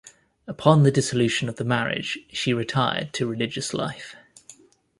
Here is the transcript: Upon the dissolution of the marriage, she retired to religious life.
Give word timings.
Upon 0.47 0.81
the 0.81 0.89
dissolution 0.89 1.47
of 1.47 1.57
the 1.57 1.63
marriage, 1.63 2.17
she 2.31 2.55
retired 2.55 3.13
to 3.13 3.27
religious 3.27 3.71
life. 3.71 4.15